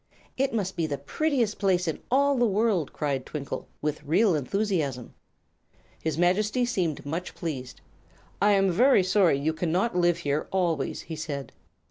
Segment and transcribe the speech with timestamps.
[0.35, 5.13] "It must be the prettiest place in all the world!" cried Twinkle, with real enthusiasm.
[6.01, 7.81] His Majesty seemed much pleased.
[8.41, 11.51] "I am very sorry you cannot live here always," he said.